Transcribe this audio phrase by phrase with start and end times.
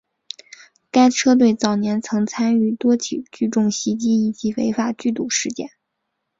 [0.89, 5.69] 该车队早年曾参与多起聚众袭击以及违法聚赌事件。